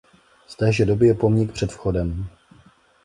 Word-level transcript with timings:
Z 0.47 0.55
téže 0.55 0.85
doby 0.85 1.07
je 1.07 1.13
pomník 1.13 1.51
před 1.53 1.71
vchodem. 1.71 2.25